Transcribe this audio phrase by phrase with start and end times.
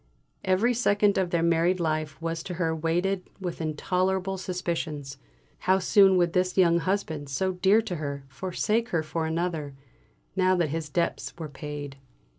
[0.43, 5.19] Every second of their married life was to her weighted with intolerable suspicions;
[5.59, 9.75] how soon would this young husband, so dear to her, forsake her for another,
[10.35, 11.97] now that his debts were paid?